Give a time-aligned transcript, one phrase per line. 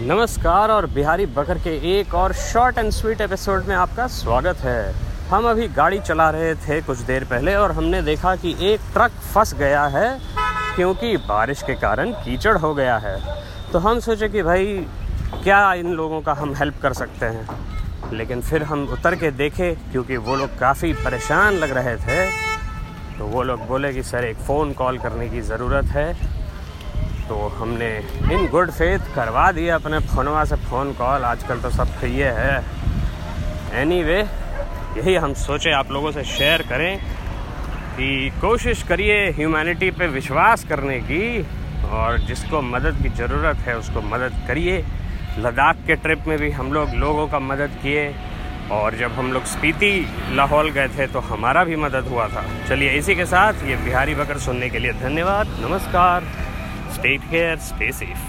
[0.00, 4.94] नमस्कार और बिहारी बकर के एक और शॉर्ट एंड स्वीट एपिसोड में आपका स्वागत है।
[5.28, 9.10] हम अभी गाड़ी चला रहे थे कुछ देर पहले और हमने देखा कि एक ट्रक
[9.10, 10.20] फंस गया है
[10.76, 14.86] क्योंकि बारिश के कारण कीचड़ हो गया है। तो हम सोचे कि भाई,
[15.42, 17.48] क्या इन लोगों का हम हेल्प कर सकते हैं?
[18.12, 22.30] लेकिन फिर हम उतर के देखे, क्योंकि वो लोग काफ़ी परेशान लग रहे थे।
[23.18, 26.37] तो वो लोग बोले कि, सर, एक फ़ोन कॉल करने की ज़रूरत है।
[27.28, 27.88] तो हमने
[28.32, 32.56] इन गुड फेथ करवा दिया अपने फ़ोनवा से फ़ोन कॉल आजकल तो सब ये है।
[33.74, 34.22] एनी anyway,
[34.98, 36.98] यही हम सोचे आप लोगों से शेयर करें
[37.96, 41.42] कि कोशिश करिए ह्यूमैनिटी पे विश्वास करने की
[41.90, 44.78] और जिसको मदद की ज़रूरत है उसको मदद करिए।
[45.38, 48.08] लद्दाख के ट्रिप में भी हम लोग लोगों का मदद किए
[48.72, 49.92] और जब हम लोग स्पीति
[50.36, 54.14] लाहौल गए थे तो हमारा भी मदद हुआ था। चलिए इसी के साथ ये बिहारी
[54.14, 56.24] बकर सुनने के लिए धन्यवाद। नमस्कार।
[56.98, 58.28] Stay here, stay safe.